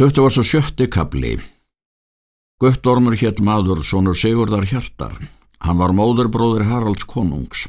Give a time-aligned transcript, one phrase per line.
[0.00, 0.86] 27.
[0.88, 1.34] kapli
[2.56, 5.12] Guttormur hétt maður sonur Sigurdar Hjartar.
[5.60, 7.66] Hann var móðurbróður Haralds konungs.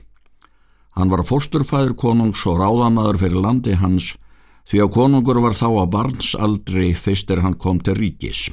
[0.95, 4.13] Hann var fósturfæður konungs og ráðamaður fyrir landi hans
[4.63, 8.47] því að konungur var þá á barnsaldri fyrstir hann kom til ríkis.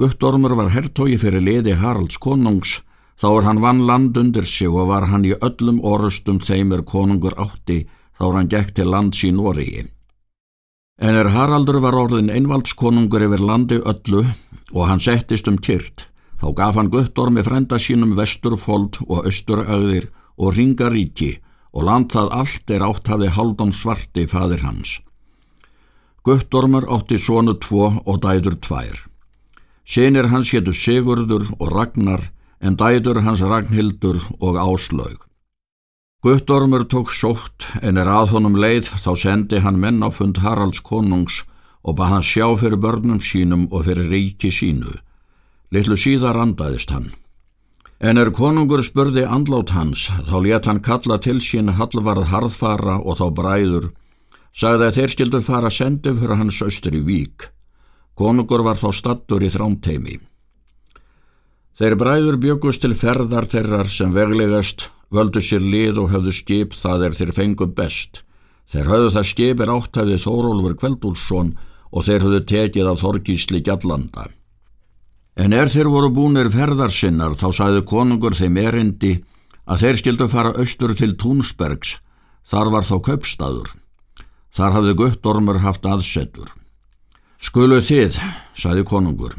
[0.00, 2.78] Guttormur var hertogi fyrir liði Haralds konungs
[3.20, 6.88] þá er hann vann land undir sig og var hann í öllum orustum þeim er
[6.96, 7.82] konungur átti
[8.16, 9.90] þá er hann gekk til lands í Nóriði.
[11.02, 16.04] En er Haraldur var orðin einvaldskonungur yfir landi öllu og hann settist um kyrt,
[16.38, 20.06] þá gaf hann guttormi frenda sínum vesturfold og austurauðir
[20.38, 21.32] og ringaríki
[21.74, 25.00] og land það allt er átt hafði haldum svarti fadir hans.
[26.22, 29.02] Guttormur átti sonu tvo og dæður tvær.
[29.82, 32.28] Senir hans héttu Sigurður og Ragnar
[32.62, 35.18] en dæður hans Ragnhildur og Áslaug.
[36.22, 40.78] Guttormur tók sótt en er að honum leið þá sendi hann menn á fund Haralds
[40.78, 41.40] konungs
[41.82, 44.94] og bað hann sjá fyrir börnum sínum og fyrir ríki sínu.
[45.74, 47.08] Littlu síðar andaðist hann.
[47.98, 53.18] En er konungur spurði andlát hans þá let hann kalla til sín hallvarð harðfara og
[53.18, 53.90] þá bræður,
[54.54, 57.50] sagði að þeir skildu fara sendið fyrir hans austur í vík.
[58.14, 60.20] Konungur var þá stattur í þrámteimi.
[61.74, 67.08] Þeir bræður byggust til ferðar þeirrar sem veglegast völdu sér lið og höfðu skip það
[67.08, 68.22] er þeir fengu best.
[68.72, 71.50] Þeir höfðu það skip er áttæði Þórólfur Kveldúlsson
[71.92, 74.30] og þeir höfðu tekið af Þorgísli Gjallanda.
[75.36, 79.12] En er þeir voru búinir ferðarsinnar þá sæðu konungur þeim erindi
[79.64, 81.98] að þeir skildu fara austur til Túnsbergs,
[82.44, 83.70] þar var þá kaupstaður.
[84.52, 86.50] Þar hafði Guttormur haft aðsettur.
[87.42, 88.18] Skulu þið,
[88.54, 89.34] sæði konungur,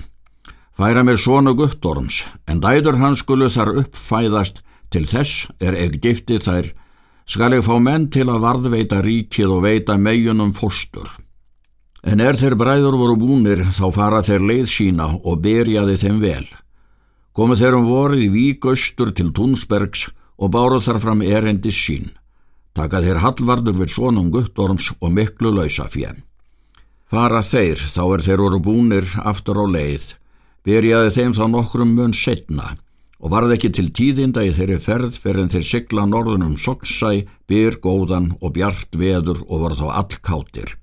[0.76, 4.64] færa mér svona Guttorms, en dæður hans skulu þar uppfæðast
[4.94, 6.68] Til þess er eg gifti þær,
[7.26, 11.08] skal ég fá menn til að varðveita ríkið og veita meginum fóstur.
[12.06, 16.46] En er þeir bræður voru búnir þá fara þeir leið sína og berjaði þeim vel.
[17.34, 22.12] Komu þeir um vorið víkaustur til Túnsbergs og báruð þar fram erendis sín.
[22.78, 26.14] Taka þeir hallvardur við svonum guttorms og miklu lausa fjö.
[27.10, 30.14] Fara þeir þá er þeir voru búnir aftur á leið,
[30.66, 32.76] berjaði þeim þá nokkrum mun setna
[33.24, 37.80] og varð ekki til tíðinda í þeirri ferð fyrir en þeir sigla norðunum Soksæ, byr
[37.80, 40.76] góðan og bjart veður og voru þá allkáttir.